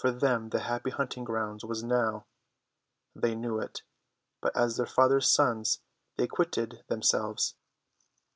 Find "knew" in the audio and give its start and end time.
3.36-3.60